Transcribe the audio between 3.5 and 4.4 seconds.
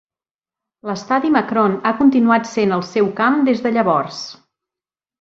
des de llavors.